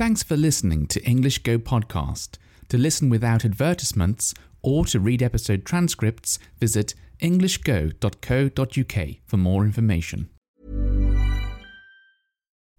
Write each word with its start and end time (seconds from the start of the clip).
Thanks 0.00 0.22
for 0.22 0.34
listening 0.34 0.86
to 0.86 1.04
English 1.04 1.40
Go 1.42 1.58
Podcast. 1.58 2.38
To 2.70 2.78
listen 2.78 3.10
without 3.10 3.44
advertisements 3.44 4.32
or 4.62 4.86
to 4.86 4.98
read 4.98 5.22
episode 5.22 5.66
transcripts, 5.66 6.38
visit 6.58 6.94
englishgo.co.uk 7.20 9.08
for 9.26 9.36
more 9.36 9.62
information. 9.62 10.30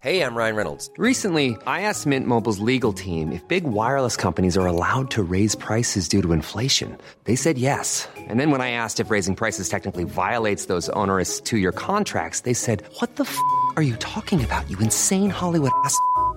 Hey, 0.00 0.24
I'm 0.24 0.34
Ryan 0.34 0.56
Reynolds. 0.56 0.90
Recently, 0.98 1.56
I 1.64 1.82
asked 1.82 2.06
Mint 2.06 2.26
Mobile's 2.26 2.58
legal 2.58 2.92
team 2.92 3.30
if 3.30 3.46
big 3.46 3.62
wireless 3.62 4.16
companies 4.16 4.56
are 4.56 4.66
allowed 4.66 5.12
to 5.12 5.22
raise 5.22 5.54
prices 5.54 6.08
due 6.08 6.22
to 6.22 6.32
inflation. 6.32 6.98
They 7.22 7.36
said 7.36 7.56
yes. 7.56 8.08
And 8.16 8.40
then 8.40 8.50
when 8.50 8.60
I 8.60 8.72
asked 8.72 8.98
if 8.98 9.12
raising 9.12 9.36
prices 9.36 9.68
technically 9.68 10.02
violates 10.02 10.66
those 10.66 10.88
onerous 10.88 11.38
two 11.38 11.58
year 11.58 11.70
contracts, 11.70 12.40
they 12.40 12.54
said, 12.54 12.82
What 12.98 13.14
the 13.14 13.22
f 13.22 13.38
are 13.76 13.82
you 13.82 13.94
talking 13.98 14.42
about, 14.42 14.68
you 14.68 14.76
insane 14.80 15.30
Hollywood 15.30 15.70
ass? 15.84 15.96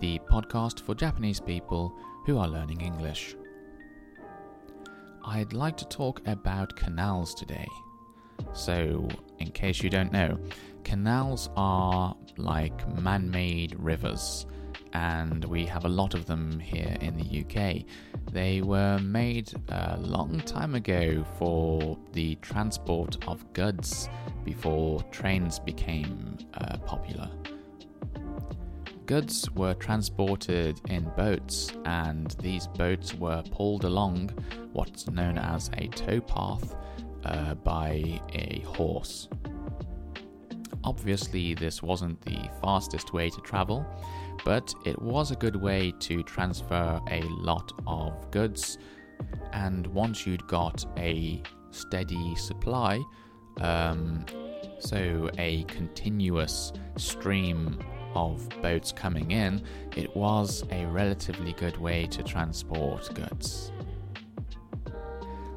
the 0.00 0.20
podcast 0.30 0.80
for 0.80 0.94
Japanese 0.94 1.40
people 1.40 1.92
who 2.24 2.38
are 2.38 2.48
learning 2.48 2.80
English. 2.80 3.34
I'd 5.24 5.52
like 5.52 5.76
to 5.78 5.84
talk 5.86 6.26
about 6.26 6.76
canals 6.76 7.34
today. 7.34 7.66
So, 8.52 9.08
in 9.38 9.50
case 9.50 9.82
you 9.82 9.90
don't 9.90 10.12
know, 10.12 10.38
canals 10.84 11.50
are 11.56 12.16
like 12.36 12.88
man 13.00 13.30
made 13.30 13.74
rivers, 13.78 14.46
and 14.92 15.44
we 15.44 15.66
have 15.66 15.84
a 15.84 15.88
lot 15.88 16.14
of 16.14 16.26
them 16.26 16.60
here 16.60 16.96
in 17.00 17.16
the 17.16 17.44
UK. 17.44 17.84
They 18.32 18.62
were 18.62 18.98
made 19.00 19.52
a 19.68 19.98
long 19.98 20.40
time 20.40 20.74
ago 20.74 21.24
for 21.38 21.98
the 22.12 22.36
transport 22.36 23.16
of 23.26 23.52
goods 23.52 24.08
before 24.44 25.02
trains 25.10 25.58
became 25.58 26.38
uh, 26.54 26.78
popular. 26.78 27.28
Goods 29.08 29.50
were 29.52 29.72
transported 29.72 30.82
in 30.90 31.10
boats, 31.16 31.72
and 31.86 32.30
these 32.42 32.66
boats 32.66 33.14
were 33.14 33.42
pulled 33.50 33.84
along 33.84 34.28
what's 34.74 35.08
known 35.08 35.38
as 35.38 35.70
a 35.78 35.88
towpath 35.88 36.76
uh, 37.24 37.54
by 37.54 38.20
a 38.34 38.62
horse. 38.66 39.30
Obviously, 40.84 41.54
this 41.54 41.82
wasn't 41.82 42.20
the 42.20 42.50
fastest 42.60 43.14
way 43.14 43.30
to 43.30 43.40
travel, 43.40 43.86
but 44.44 44.74
it 44.84 45.00
was 45.00 45.30
a 45.30 45.36
good 45.36 45.56
way 45.56 45.90
to 46.00 46.22
transfer 46.24 47.00
a 47.10 47.22
lot 47.22 47.72
of 47.86 48.30
goods. 48.30 48.76
And 49.54 49.86
once 49.86 50.26
you'd 50.26 50.46
got 50.48 50.84
a 50.98 51.42
steady 51.70 52.36
supply, 52.36 53.02
um, 53.62 54.26
so 54.80 55.30
a 55.38 55.62
continuous 55.64 56.74
stream 56.98 57.78
of 58.14 58.48
boats 58.62 58.92
coming 58.92 59.30
in, 59.30 59.62
it 59.96 60.14
was 60.16 60.64
a 60.70 60.86
relatively 60.86 61.52
good 61.54 61.76
way 61.78 62.06
to 62.06 62.22
transport 62.22 63.14
goods. 63.14 63.72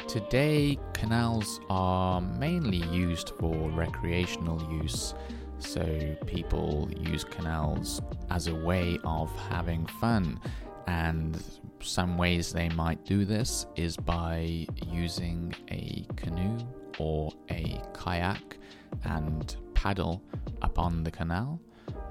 Today, 0.08 0.78
canals 0.94 1.62
are 1.70 2.20
mainly 2.20 2.86
used 2.94 3.32
for 3.40 3.70
recreational 3.72 4.62
use, 4.82 5.14
so 5.60 6.16
people 6.26 6.90
use 7.00 7.24
canals 7.24 8.02
as 8.30 8.48
a 8.48 8.56
way 8.56 9.00
of 9.06 9.32
having 9.50 9.86
fun. 9.86 10.40
And 10.88 11.42
some 11.82 12.18
ways 12.18 12.52
they 12.52 12.68
might 12.70 13.06
do 13.06 13.24
this 13.24 13.66
is 13.76 13.96
by 13.96 14.68
using 14.86 15.54
a 15.70 16.06
canoe 16.18 16.58
or 17.00 17.32
a 17.50 17.82
kayak 17.94 18.58
and 19.06 19.56
paddle 19.74 20.22
upon 20.62 21.04
the 21.04 21.12
canal. 21.12 21.60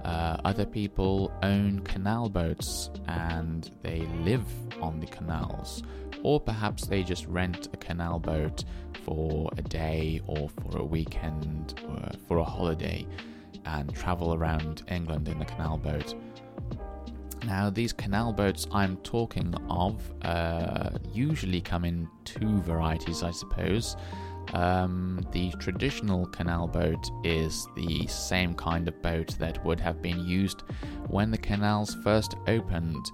Uh, 0.04 0.36
other 0.44 0.64
people 0.64 1.32
own 1.42 1.80
canal 1.80 2.28
boats 2.28 2.90
and 3.06 3.70
they 3.82 4.00
live 4.24 4.46
on 4.80 5.00
the 5.00 5.06
canals, 5.06 5.82
or 6.22 6.40
perhaps 6.40 6.86
they 6.86 7.02
just 7.02 7.26
rent 7.26 7.68
a 7.72 7.76
canal 7.76 8.18
boat 8.18 8.64
for 9.04 9.50
a 9.56 9.62
day 9.62 10.20
or 10.26 10.48
for 10.48 10.78
a 10.78 10.84
weekend 10.84 11.80
or 11.88 12.10
for 12.26 12.38
a 12.38 12.44
holiday 12.44 13.06
and 13.66 13.94
travel 13.94 14.34
around 14.34 14.82
England 14.88 15.28
in 15.28 15.38
the 15.38 15.44
canal 15.44 15.76
boat. 15.76 16.14
Now, 17.46 17.70
these 17.70 17.92
canal 17.92 18.32
boats 18.32 18.66
I'm 18.70 18.98
talking 18.98 19.54
of 19.70 20.12
uh, 20.22 20.90
usually 21.12 21.60
come 21.60 21.84
in 21.84 22.08
two 22.24 22.60
varieties, 22.60 23.22
I 23.22 23.30
suppose. 23.30 23.96
Um, 24.52 25.24
the 25.32 25.50
traditional 25.58 26.26
canal 26.26 26.66
boat 26.66 27.10
is 27.24 27.66
the 27.76 28.06
same 28.06 28.54
kind 28.54 28.88
of 28.88 29.00
boat 29.02 29.36
that 29.38 29.62
would 29.64 29.80
have 29.80 30.02
been 30.02 30.26
used 30.26 30.62
when 31.08 31.30
the 31.30 31.38
canals 31.38 31.96
first 32.02 32.34
opened. 32.48 33.06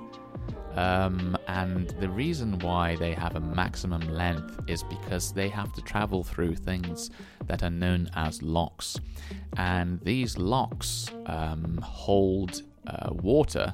Um, 0.76 1.38
and 1.48 1.90
the 2.00 2.10
reason 2.10 2.60
why 2.60 2.96
they 2.96 3.14
have 3.14 3.36
a 3.36 3.40
maximum 3.40 4.02
length 4.14 4.60
is 4.68 4.84
because 4.84 5.34
they 5.34 5.50
have 5.50 5.74
to 5.74 5.82
travel 5.82 6.24
through 6.24 6.56
things 6.56 7.10
that 7.48 7.64
are 7.64 7.70
known 7.70 8.10
as 8.16 8.42
locks. 8.42 9.00
And 9.58 10.00
these 10.02 10.38
locks 10.38 11.12
um, 11.26 11.80
hold 11.84 12.62
uh, 12.88 13.10
water 13.12 13.74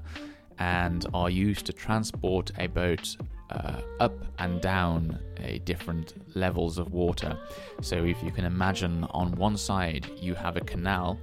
and 0.57 1.05
are 1.13 1.29
used 1.29 1.65
to 1.65 1.73
transport 1.73 2.51
a 2.57 2.67
boat 2.67 3.17
uh, 3.49 3.81
up 3.99 4.13
and 4.39 4.61
down 4.61 5.19
a 5.37 5.59
different 5.59 6.13
levels 6.35 6.77
of 6.77 6.91
water. 6.91 7.37
So 7.81 8.03
if 8.03 8.21
you 8.23 8.31
can 8.31 8.45
imagine 8.45 9.03
on 9.11 9.33
one 9.33 9.57
side 9.57 10.09
you 10.17 10.33
have 10.33 10.57
a 10.57 10.61
canal 10.61 11.19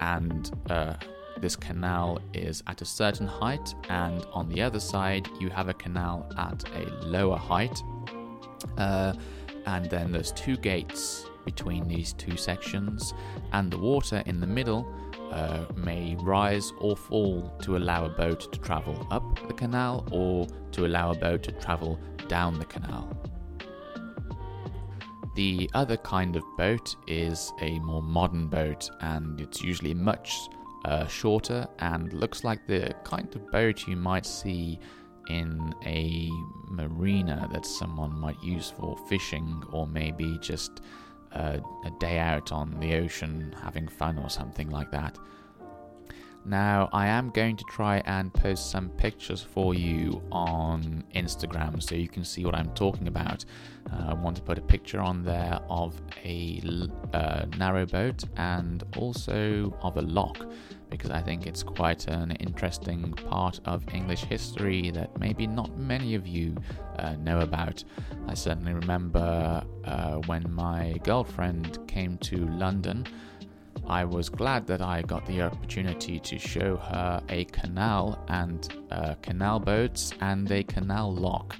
and 0.00 0.50
uh, 0.70 0.94
this 1.40 1.56
canal 1.56 2.20
is 2.34 2.62
at 2.66 2.82
a 2.82 2.84
certain 2.84 3.26
height, 3.26 3.74
and 3.88 4.24
on 4.32 4.48
the 4.48 4.60
other 4.62 4.80
side, 4.80 5.28
you 5.40 5.48
have 5.50 5.68
a 5.68 5.74
canal 5.74 6.30
at 6.36 6.64
a 6.74 6.88
lower 7.04 7.36
height. 7.36 7.82
Uh, 8.76 9.14
and 9.66 9.88
then 9.90 10.12
there's 10.12 10.32
two 10.32 10.56
gates 10.56 11.26
between 11.44 11.88
these 11.88 12.12
two 12.12 12.36
sections, 12.36 13.14
and 13.52 13.70
the 13.70 13.78
water 13.78 14.22
in 14.26 14.40
the 14.40 14.46
middle 14.46 14.86
uh, 15.32 15.64
may 15.76 16.16
rise 16.20 16.72
or 16.78 16.96
fall 16.96 17.52
to 17.62 17.76
allow 17.76 18.04
a 18.04 18.08
boat 18.08 18.52
to 18.52 18.58
travel 18.60 19.06
up 19.10 19.24
the 19.48 19.54
canal 19.54 20.06
or 20.10 20.46
to 20.72 20.86
allow 20.86 21.12
a 21.12 21.14
boat 21.14 21.42
to 21.42 21.52
travel 21.52 21.98
down 22.28 22.58
the 22.58 22.64
canal. 22.64 23.16
The 25.36 25.70
other 25.74 25.96
kind 25.96 26.36
of 26.36 26.42
boat 26.58 26.96
is 27.06 27.52
a 27.60 27.78
more 27.78 28.02
modern 28.02 28.48
boat, 28.48 28.90
and 29.00 29.40
it's 29.40 29.62
usually 29.62 29.94
much 29.94 30.48
uh, 30.84 31.06
shorter 31.06 31.66
and 31.78 32.12
looks 32.12 32.44
like 32.44 32.66
the 32.66 32.94
kind 33.04 33.34
of 33.34 33.50
boat 33.50 33.86
you 33.86 33.96
might 33.96 34.26
see 34.26 34.78
in 35.28 35.74
a 35.84 36.28
marina 36.68 37.48
that 37.52 37.66
someone 37.66 38.12
might 38.18 38.42
use 38.42 38.72
for 38.78 38.96
fishing 39.08 39.62
or 39.72 39.86
maybe 39.86 40.38
just 40.40 40.80
uh, 41.32 41.58
a 41.84 41.90
day 42.00 42.18
out 42.18 42.50
on 42.52 42.78
the 42.80 42.94
ocean 42.94 43.54
having 43.62 43.86
fun 43.86 44.18
or 44.18 44.28
something 44.28 44.70
like 44.70 44.90
that. 44.90 45.18
Now, 46.44 46.88
I 46.92 47.06
am 47.06 47.30
going 47.30 47.56
to 47.56 47.64
try 47.64 48.02
and 48.06 48.32
post 48.32 48.70
some 48.70 48.88
pictures 48.90 49.42
for 49.42 49.74
you 49.74 50.22
on 50.32 51.04
Instagram 51.14 51.82
so 51.82 51.94
you 51.94 52.08
can 52.08 52.24
see 52.24 52.44
what 52.44 52.54
I'm 52.54 52.72
talking 52.74 53.08
about. 53.08 53.44
Uh, 53.92 54.06
I 54.08 54.14
want 54.14 54.36
to 54.36 54.42
put 54.42 54.56
a 54.56 54.62
picture 54.62 55.00
on 55.00 55.22
there 55.22 55.60
of 55.68 56.00
a 56.24 56.62
uh, 57.12 57.44
narrow 57.58 57.84
boat 57.84 58.24
and 58.36 58.82
also 58.96 59.76
of 59.82 59.98
a 59.98 60.02
lock 60.02 60.38
because 60.90 61.10
I 61.10 61.20
think 61.20 61.46
it's 61.46 61.62
quite 61.62 62.08
an 62.08 62.32
interesting 62.32 63.12
part 63.12 63.60
of 63.64 63.84
English 63.94 64.24
history 64.24 64.90
that 64.90 65.18
maybe 65.18 65.46
not 65.46 65.76
many 65.78 66.14
of 66.14 66.26
you 66.26 66.56
uh, 66.98 67.14
know 67.16 67.40
about. 67.40 67.84
I 68.26 68.34
certainly 68.34 68.74
remember 68.74 69.64
uh, 69.84 70.14
when 70.26 70.52
my 70.52 70.94
girlfriend 71.04 71.78
came 71.86 72.18
to 72.18 72.46
London. 72.48 73.06
I 73.90 74.04
was 74.04 74.28
glad 74.28 74.68
that 74.68 74.80
I 74.80 75.02
got 75.02 75.26
the 75.26 75.42
opportunity 75.42 76.20
to 76.20 76.38
show 76.38 76.76
her 76.76 77.20
a 77.28 77.44
canal 77.46 78.24
and 78.28 78.72
uh, 78.92 79.16
canal 79.20 79.58
boats 79.58 80.12
and 80.20 80.48
a 80.52 80.62
canal 80.62 81.12
lock, 81.12 81.56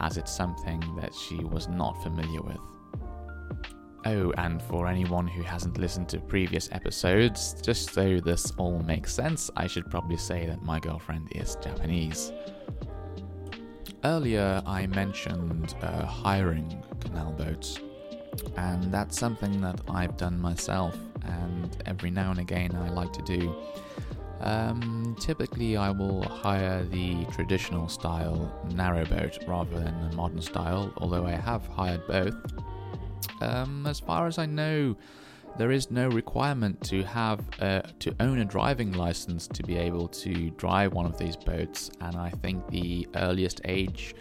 as 0.00 0.16
it's 0.16 0.34
something 0.34 0.80
that 1.00 1.14
she 1.14 1.36
was 1.36 1.68
not 1.68 2.02
familiar 2.02 2.42
with. 2.42 2.58
Oh, 4.06 4.32
and 4.38 4.60
for 4.60 4.88
anyone 4.88 5.28
who 5.28 5.42
hasn't 5.42 5.78
listened 5.78 6.08
to 6.08 6.18
previous 6.18 6.68
episodes, 6.72 7.54
just 7.62 7.94
so 7.94 8.18
this 8.18 8.50
all 8.58 8.80
makes 8.80 9.14
sense, 9.14 9.48
I 9.56 9.68
should 9.68 9.88
probably 9.88 10.16
say 10.16 10.46
that 10.46 10.60
my 10.62 10.80
girlfriend 10.80 11.28
is 11.36 11.56
Japanese. 11.62 12.32
Earlier, 14.02 14.60
I 14.66 14.88
mentioned 14.88 15.76
uh, 15.82 16.04
hiring 16.04 16.82
canal 16.98 17.34
boats, 17.34 17.78
and 18.56 18.92
that's 18.92 19.16
something 19.16 19.60
that 19.60 19.80
I've 19.88 20.16
done 20.16 20.40
myself, 20.40 20.96
and 21.28 21.82
every 21.86 22.10
now 22.10 22.30
and 22.30 22.40
again 22.40 22.74
I 22.74 22.88
like 22.90 23.12
to 23.14 23.22
do. 23.22 23.54
Um, 24.40 25.16
typically, 25.18 25.76
I 25.76 25.90
will 25.90 26.22
hire 26.22 26.84
the 26.84 27.24
traditional 27.32 27.88
style 27.88 28.52
narrowboat 28.68 29.46
rather 29.48 29.80
than 29.80 30.10
the 30.10 30.16
modern 30.16 30.40
style, 30.40 30.92
although 30.98 31.26
I 31.26 31.32
have 31.32 31.66
hired 31.66 32.06
both. 32.06 32.36
Um, 33.40 33.86
as 33.86 33.98
far 33.98 34.26
as 34.26 34.38
I 34.38 34.46
know, 34.46 34.96
there 35.56 35.72
is 35.72 35.90
no 35.90 36.08
requirement 36.08 36.80
to 36.84 37.02
have 37.02 37.40
uh, 37.60 37.82
to 37.98 38.14
own 38.20 38.38
a 38.38 38.44
driving 38.44 38.92
license 38.92 39.48
to 39.48 39.62
be 39.64 39.76
able 39.76 40.06
to 40.08 40.50
drive 40.50 40.92
one 40.92 41.06
of 41.06 41.18
these 41.18 41.34
boats, 41.36 41.90
and 42.00 42.14
I 42.14 42.30
think 42.30 42.68
the 42.68 43.08
earliest 43.16 43.60
age 43.64 44.14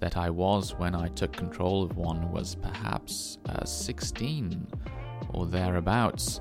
that 0.00 0.16
I 0.16 0.28
was 0.28 0.74
when 0.74 0.94
I 0.94 1.08
took 1.08 1.32
control 1.32 1.82
of 1.84 1.96
one 1.96 2.30
was 2.30 2.56
perhaps 2.56 3.38
uh, 3.48 3.64
16 3.64 4.66
or 5.32 5.46
thereabouts. 5.46 6.40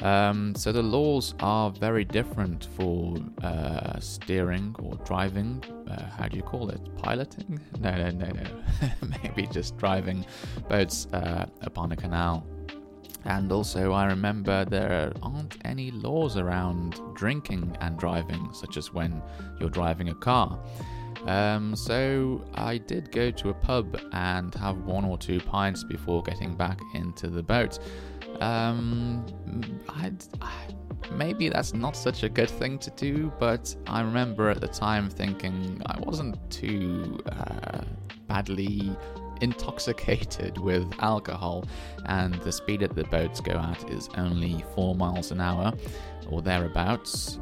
Um, 0.00 0.54
so 0.56 0.72
the 0.72 0.82
laws 0.82 1.34
are 1.40 1.70
very 1.70 2.04
different 2.04 2.68
for 2.76 3.16
uh, 3.42 4.00
steering 4.00 4.74
or 4.80 4.96
driving. 5.04 5.62
Uh, 5.88 6.08
how 6.18 6.26
do 6.26 6.36
you 6.36 6.42
call 6.42 6.70
it? 6.70 6.80
Piloting? 6.96 7.60
No, 7.78 7.94
no, 7.94 8.10
no, 8.10 8.26
no. 8.32 8.90
Maybe 9.22 9.46
just 9.46 9.76
driving 9.76 10.26
boats 10.68 11.06
uh, 11.12 11.46
upon 11.60 11.92
a 11.92 11.96
canal. 11.96 12.44
And 13.24 13.52
also, 13.52 13.92
I 13.92 14.06
remember 14.06 14.64
there 14.64 15.12
aren't 15.22 15.56
any 15.64 15.92
laws 15.92 16.36
around 16.36 16.98
drinking 17.14 17.76
and 17.80 17.96
driving, 17.96 18.52
such 18.52 18.76
as 18.76 18.92
when 18.92 19.22
you're 19.60 19.70
driving 19.70 20.08
a 20.08 20.14
car. 20.14 20.58
Um, 21.26 21.76
so 21.76 22.44
I 22.54 22.78
did 22.78 23.12
go 23.12 23.30
to 23.30 23.50
a 23.50 23.54
pub 23.54 24.00
and 24.12 24.52
have 24.56 24.78
one 24.78 25.04
or 25.04 25.16
two 25.16 25.38
pints 25.38 25.84
before 25.84 26.22
getting 26.24 26.56
back 26.56 26.80
into 26.94 27.28
the 27.28 27.44
boat. 27.44 27.78
Um, 28.42 29.24
I'd, 29.88 30.24
maybe 31.12 31.48
that's 31.48 31.74
not 31.74 31.96
such 31.96 32.24
a 32.24 32.28
good 32.28 32.50
thing 32.50 32.76
to 32.80 32.90
do, 32.90 33.32
but 33.38 33.74
I 33.86 34.00
remember 34.00 34.50
at 34.50 34.60
the 34.60 34.66
time 34.66 35.08
thinking 35.08 35.80
I 35.86 36.00
wasn't 36.00 36.36
too 36.50 37.20
uh, 37.30 37.82
badly 38.26 38.96
intoxicated 39.40 40.58
with 40.68 40.92
alcohol, 40.98 41.64
and 42.06 42.34
the 42.42 42.50
speed 42.50 42.80
that 42.80 42.96
the 42.96 43.04
boats 43.04 43.40
go 43.40 43.52
at 43.52 43.88
is 43.90 44.08
only 44.16 44.64
4 44.74 44.96
miles 44.96 45.30
an 45.30 45.40
hour 45.40 45.72
or 46.28 46.42
thereabouts 46.42 47.38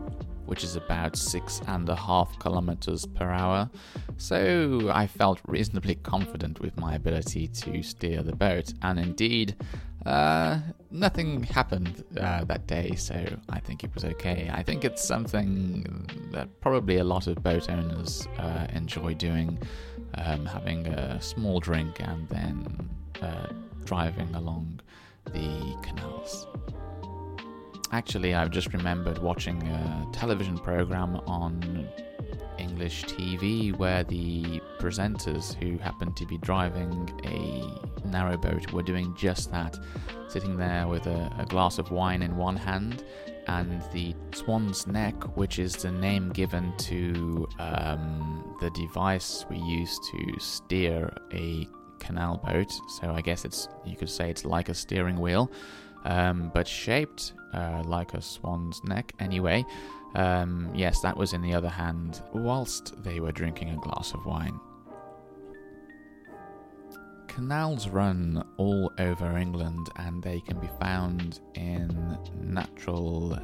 which 0.50 0.64
is 0.64 0.74
about 0.74 1.14
six 1.14 1.62
and 1.68 1.88
a 1.88 1.94
half 1.94 2.36
kilometers 2.40 3.06
per 3.06 3.30
hour, 3.30 3.70
so 4.16 4.90
I 4.92 5.06
felt 5.06 5.40
reasonably 5.46 5.94
confident 5.94 6.58
with 6.58 6.76
my 6.76 6.96
ability 6.96 7.46
to 7.46 7.84
steer 7.84 8.24
the 8.24 8.34
boat, 8.34 8.74
and 8.82 8.98
indeed, 8.98 9.54
uh, 10.06 10.58
nothing 10.90 11.42
happened 11.42 12.04
uh, 12.18 12.44
that 12.44 12.66
day, 12.66 12.94
so 12.96 13.14
I 13.50 13.60
think 13.60 13.84
it 13.84 13.94
was 13.94 14.04
okay. 14.04 14.50
I 14.52 14.62
think 14.62 14.84
it's 14.84 15.04
something 15.04 16.30
that 16.32 16.60
probably 16.60 16.98
a 16.98 17.04
lot 17.04 17.26
of 17.26 17.42
boat 17.42 17.68
owners 17.68 18.26
uh, 18.38 18.66
enjoy 18.72 19.14
doing, 19.14 19.58
um, 20.14 20.46
having 20.46 20.86
a 20.86 21.20
small 21.20 21.60
drink 21.60 22.00
and 22.00 22.28
then 22.28 22.90
uh, 23.20 23.48
driving 23.84 24.34
along 24.34 24.80
the 25.26 25.76
canals. 25.82 26.46
Actually, 27.92 28.34
I've 28.34 28.50
just 28.50 28.72
remembered 28.72 29.18
watching 29.18 29.62
a 29.68 30.06
television 30.12 30.56
program 30.56 31.16
on 31.26 31.88
English 32.60 33.04
TV 33.04 33.76
where 33.76 34.04
the 34.04 34.60
presenters 34.78 35.54
who 35.54 35.78
happened 35.78 36.16
to 36.16 36.26
be 36.26 36.38
driving 36.38 37.10
a 37.24 38.08
narrowboat 38.08 38.72
were 38.72 38.82
doing 38.82 39.14
just 39.16 39.50
that, 39.50 39.78
sitting 40.28 40.56
there 40.56 40.86
with 40.86 41.06
a, 41.06 41.32
a 41.38 41.46
glass 41.46 41.78
of 41.78 41.90
wine 41.90 42.22
in 42.22 42.36
one 42.36 42.56
hand 42.56 43.04
and 43.46 43.82
the 43.92 44.14
swan's 44.32 44.86
neck, 44.86 45.14
which 45.36 45.58
is 45.58 45.74
the 45.76 45.90
name 45.90 46.30
given 46.30 46.72
to 46.78 47.48
um, 47.58 48.56
the 48.60 48.70
device 48.70 49.44
we 49.50 49.58
use 49.58 49.98
to 50.10 50.38
steer 50.38 51.12
a 51.32 51.66
canal 51.98 52.38
boat. 52.44 52.72
So 53.00 53.10
I 53.10 53.20
guess 53.20 53.44
it's 53.44 53.68
you 53.84 53.96
could 53.96 54.10
say 54.10 54.30
it's 54.30 54.44
like 54.44 54.68
a 54.68 54.74
steering 54.74 55.18
wheel, 55.18 55.50
um, 56.04 56.50
but 56.54 56.66
shaped 56.66 57.32
uh, 57.52 57.82
like 57.86 58.14
a 58.14 58.22
swan's 58.22 58.82
neck. 58.84 59.12
Anyway, 59.18 59.64
um, 60.14 60.70
yes, 60.74 61.00
that 61.00 61.16
was 61.16 61.32
in 61.32 61.42
the 61.42 61.54
other 61.54 61.68
hand 61.68 62.22
whilst 62.32 63.02
they 63.02 63.20
were 63.20 63.32
drinking 63.32 63.70
a 63.70 63.76
glass 63.76 64.12
of 64.12 64.24
wine. 64.26 64.58
Canals 67.28 67.88
run 67.88 68.44
all 68.56 68.90
over 68.98 69.36
England 69.36 69.88
and 69.96 70.22
they 70.22 70.40
can 70.40 70.58
be 70.58 70.68
found 70.80 71.40
in 71.54 72.18
natural, 72.42 73.38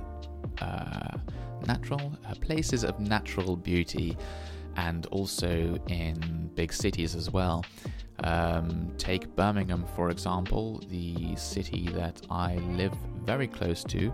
uh, 0.60 1.18
natural 1.66 2.12
uh, 2.28 2.34
places 2.40 2.82
of 2.82 2.98
natural 2.98 3.56
beauty 3.56 4.16
and 4.76 5.06
also 5.06 5.78
in 5.88 6.50
big 6.54 6.72
cities 6.72 7.14
as 7.14 7.30
well. 7.30 7.64
Um, 8.24 8.90
take 8.98 9.34
Birmingham, 9.36 9.84
for 9.94 10.10
example, 10.10 10.82
the 10.90 11.36
city 11.36 11.88
that 11.92 12.20
I 12.30 12.56
live 12.56 12.94
very 13.24 13.46
close 13.46 13.84
to, 13.84 14.12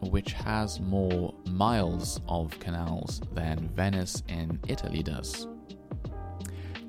which 0.00 0.32
has 0.32 0.80
more 0.80 1.34
miles 1.50 2.20
of 2.28 2.58
canals 2.60 3.20
than 3.32 3.68
Venice 3.74 4.22
in 4.28 4.58
Italy 4.68 5.02
does. 5.02 5.48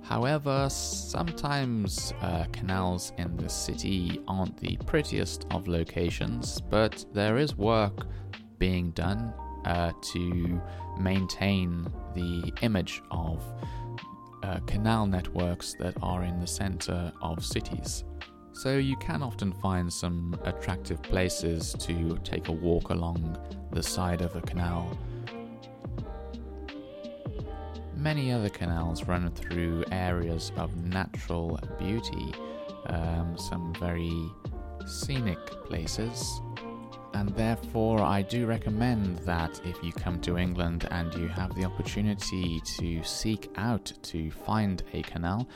However, 0.04 0.70
sometimes 0.70 2.14
uh, 2.22 2.46
canals 2.54 3.12
in 3.18 3.36
the 3.36 3.50
city 3.50 4.22
aren't 4.28 4.58
the 4.58 4.78
prettiest 4.86 5.46
of 5.52 5.68
locations, 5.68 6.62
but 6.62 7.04
there 7.14 7.38
is 7.38 7.58
work 7.58 8.08
being 8.58 8.92
done 8.92 9.34
uh, 9.66 9.92
to 10.14 10.62
maintain 10.98 11.86
the 12.16 12.54
image 12.62 13.02
of 13.12 13.44
uh, 14.44 14.60
canal 14.66 15.06
networks 15.06 15.74
that 15.80 15.94
are 16.02 16.24
in 16.24 16.40
the 16.40 16.48
center 16.48 17.12
of 17.22 17.46
cities. 17.46 18.06
So 18.58 18.78
you 18.78 18.96
can 18.96 19.22
often 19.22 19.54
find 19.54 19.94
some 19.94 20.36
attractive 20.44 21.00
places 21.04 21.76
to 21.78 22.18
take 22.24 22.48
a 22.48 22.52
walk 22.52 22.90
along 22.90 23.38
the 23.72 23.84
side 23.84 24.22
of 24.22 24.36
a 24.36 24.42
canal. 24.42 24.98
Many 27.96 28.32
other 28.32 28.50
canals 28.50 29.04
run 29.04 29.30
through 29.30 29.84
areas 29.92 30.52
of 30.58 30.76
natural 30.76 31.60
beauty, 31.78 32.34
um, 32.88 33.38
some 33.38 33.76
very 33.76 34.12
scenic 34.88 35.38
places 35.66 36.42
and 37.14 37.30
therefore 37.30 38.02
I 38.02 38.22
do 38.22 38.46
recommend 38.46 39.18
that 39.20 39.60
if 39.66 39.84
you 39.84 39.92
come 39.92 40.20
to 40.22 40.38
England 40.38 40.88
and 40.92 41.14
you 41.16 41.28
have 41.28 41.56
the 41.56 41.66
opportunity 41.66 42.62
to 42.78 43.04
seek 43.04 43.52
out 43.56 43.92
to 44.04 44.30
find 44.30 44.84
a 44.94 45.02
canal 45.02 45.48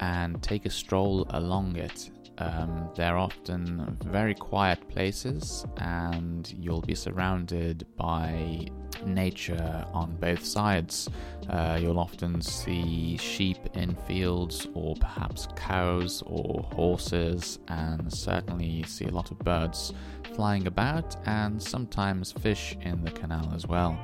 and 0.00 0.42
take 0.42 0.64
a 0.66 0.70
stroll 0.70 1.26
along 1.30 1.76
it, 1.76 2.10
Um, 2.40 2.88
they're 2.94 3.18
often 3.18 3.96
very 4.04 4.34
quiet 4.34 4.88
places, 4.88 5.66
and 5.76 6.52
you'll 6.58 6.80
be 6.80 6.94
surrounded 6.94 7.86
by 7.96 8.66
nature 9.04 9.86
on 9.92 10.16
both 10.16 10.44
sides. 10.44 11.08
Uh, 11.48 11.78
you'll 11.80 11.98
often 11.98 12.40
see 12.40 13.16
sheep 13.18 13.58
in 13.74 13.94
fields, 14.06 14.66
or 14.74 14.94
perhaps 14.96 15.48
cows 15.54 16.22
or 16.26 16.66
horses, 16.72 17.58
and 17.68 18.12
certainly 18.12 18.82
see 18.84 19.04
a 19.04 19.10
lot 19.10 19.30
of 19.30 19.38
birds 19.40 19.92
flying 20.34 20.66
about, 20.66 21.16
and 21.26 21.62
sometimes 21.62 22.32
fish 22.32 22.76
in 22.82 23.04
the 23.04 23.10
canal 23.10 23.52
as 23.54 23.66
well. 23.66 23.98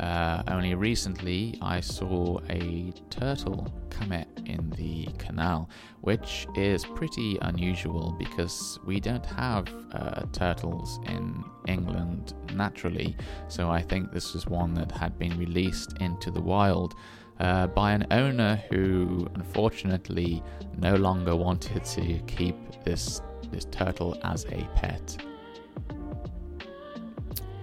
Uh, 0.00 0.42
only 0.48 0.74
recently 0.74 1.58
I 1.60 1.80
saw 1.80 2.38
a 2.48 2.90
turtle 3.10 3.70
come 3.90 4.12
in 4.12 4.70
the 4.70 5.06
canal, 5.18 5.68
which 6.00 6.46
is 6.54 6.86
pretty 6.86 7.36
unusual 7.42 8.16
because 8.18 8.78
we 8.86 8.98
don't 8.98 9.26
have 9.26 9.68
uh, 9.92 10.22
turtles 10.32 11.00
in 11.06 11.44
England 11.68 12.32
naturally. 12.54 13.14
So 13.48 13.70
I 13.70 13.82
think 13.82 14.10
this 14.10 14.34
is 14.34 14.46
one 14.46 14.72
that 14.74 14.90
had 14.90 15.18
been 15.18 15.38
released 15.38 15.98
into 16.00 16.30
the 16.30 16.40
wild. 16.40 16.94
Uh, 17.38 17.66
by 17.66 17.92
an 17.92 18.06
owner 18.10 18.62
who 18.70 19.26
unfortunately 19.34 20.42
no 20.78 20.94
longer 20.94 21.36
wanted 21.36 21.84
to 21.84 22.18
keep 22.26 22.56
this 22.84 23.20
this 23.50 23.64
turtle 23.66 24.16
as 24.22 24.44
a 24.46 24.68
pet 24.76 25.16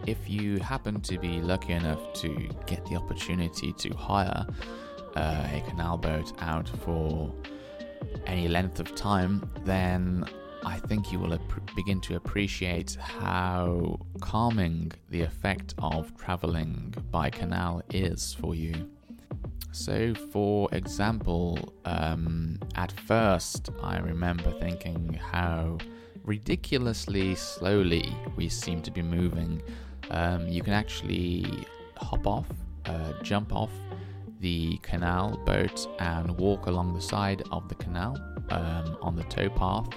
if 0.08 0.30
you 0.30 0.58
happen 0.60 1.02
to 1.02 1.20
be 1.20 1.42
lucky 1.42 1.74
enough 1.74 2.14
to 2.14 2.50
get 2.66 2.84
the 2.86 2.96
opportunity 2.96 3.74
to 3.74 3.94
hire 3.94 4.48
uh, 5.16 5.48
a 5.52 5.62
canal 5.68 5.98
boat 5.98 6.32
out 6.40 6.70
for 6.84 7.34
any 8.26 8.48
length 8.48 8.80
of 8.80 8.96
time, 8.96 9.48
then 9.66 10.24
I 10.66 10.78
think 10.78 11.12
you 11.12 11.20
will 11.20 11.34
ap- 11.34 11.76
begin 11.76 12.00
to 12.02 12.16
appreciate 12.16 12.96
how 12.96 14.00
calming 14.22 14.94
the 15.10 15.22
effect 15.22 15.76
of 15.80 16.16
traveling 16.18 16.94
by 17.12 17.30
canal 17.30 17.82
is 17.92 18.34
for 18.34 18.56
you. 18.56 18.90
So, 19.72 20.14
for 20.32 20.70
example, 20.72 21.74
um, 21.86 22.60
at 22.76 22.92
first 22.92 23.70
I 23.84 24.00
remember 24.00 24.52
thinking 24.60 25.14
how 25.14 25.78
ridiculously 26.24 27.36
slowly 27.36 28.14
we 28.36 28.50
seem 28.50 28.82
to 28.82 28.92
be 28.92 29.02
moving 29.02 29.62
um, 30.12 30.48
you 30.48 30.62
can 30.62 30.74
actually 30.74 31.66
hop 31.98 32.26
off, 32.28 32.48
uh, 32.86 33.14
jump 33.24 33.54
off 33.54 33.72
the 34.40 34.78
canal 34.84 35.38
boat 35.46 35.88
and 36.00 36.38
walk 36.38 36.68
along 36.68 36.94
the 36.94 37.02
side 37.02 37.42
of 37.52 37.68
the 37.70 37.76
canal 37.76 38.16
um, 38.50 38.98
on 39.02 39.16
the 39.16 39.24
towpath. 39.24 39.94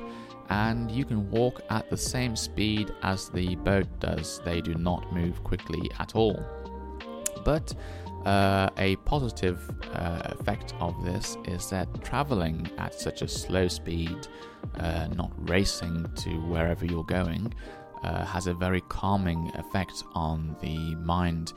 And 0.48 0.90
you 0.90 1.04
can 1.04 1.30
walk 1.30 1.62
at 1.70 1.88
the 1.90 1.96
same 1.96 2.34
speed 2.34 2.92
as 3.02 3.28
the 3.28 3.54
boat 3.56 3.86
does. 4.00 4.40
They 4.44 4.60
do 4.60 4.74
not 4.74 5.12
move 5.12 5.44
quickly 5.44 5.90
at 6.00 6.16
all. 6.16 6.44
But 7.44 7.72
uh, 8.24 8.68
a 8.76 8.96
positive 8.96 9.70
uh, 9.94 10.34
effect 10.38 10.74
of 10.80 11.04
this 11.04 11.36
is 11.46 11.70
that 11.70 11.88
traveling 12.02 12.68
at 12.78 12.94
such 12.94 13.22
a 13.22 13.28
slow 13.28 13.68
speed, 13.68 14.26
uh, 14.78 15.06
not 15.14 15.32
racing 15.48 16.06
to 16.16 16.30
wherever 16.40 16.84
you're 16.84 17.04
going, 17.04 17.54
uh, 18.02 18.24
has 18.24 18.46
a 18.46 18.54
very 18.54 18.80
calming 18.82 19.50
effect 19.54 20.04
on 20.14 20.56
the 20.60 20.94
mind. 20.96 21.52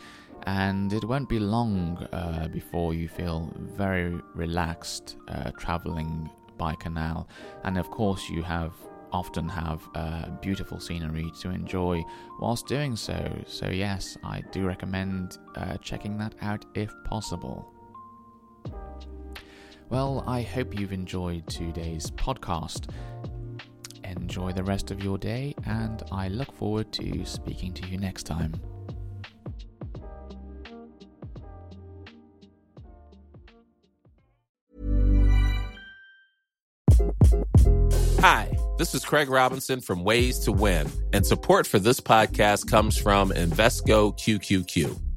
And 0.45 0.91
it 0.91 1.05
won't 1.05 1.29
be 1.29 1.39
long 1.39 1.97
uh, 2.12 2.50
before 2.50 2.93
you 2.93 3.07
feel 3.07 3.53
very 3.57 4.19
relaxed 4.35 5.17
uh, 5.29 5.51
traveling 5.57 6.29
by 6.57 6.75
canal. 6.75 7.29
And 7.63 7.77
of 7.77 7.89
course, 7.89 8.29
you 8.29 8.43
have 8.43 8.73
often 9.13 9.47
have 9.47 9.81
uh, 9.95 10.29
beautiful 10.41 10.79
scenery 10.79 11.31
to 11.39 11.50
enjoy 11.50 12.03
whilst 12.39 12.67
doing 12.67 12.95
so. 12.95 13.43
So, 13.47 13.69
yes, 13.69 14.17
I 14.23 14.41
do 14.51 14.65
recommend 14.65 15.38
uh, 15.55 15.77
checking 15.77 16.17
that 16.17 16.33
out 16.41 16.65
if 16.73 16.91
possible. 17.05 17.71
Well, 19.89 20.23
I 20.25 20.41
hope 20.41 20.77
you've 20.77 20.91
enjoyed 20.91 21.47
today's 21.47 22.09
podcast. 22.12 22.89
Enjoy 24.03 24.51
the 24.51 24.63
rest 24.63 24.91
of 24.91 25.03
your 25.03 25.17
day, 25.17 25.53
and 25.65 26.03
I 26.12 26.27
look 26.27 26.51
forward 26.53 26.91
to 26.93 27.25
speaking 27.25 27.74
to 27.74 27.88
you 27.88 27.98
next 27.98 28.24
time. 28.24 28.53
Hi, 38.19 38.55
this 38.77 38.95
is 38.95 39.03
Craig 39.03 39.29
Robinson 39.29 39.81
from 39.81 40.03
Ways 40.03 40.39
to 40.39 40.51
Win, 40.51 40.89
and 41.12 41.25
support 41.25 41.67
for 41.67 41.79
this 41.79 42.00
podcast 42.00 42.69
comes 42.69 42.98
from 42.98 43.31
Invesco 43.31 44.17
QQQ. 44.17 45.12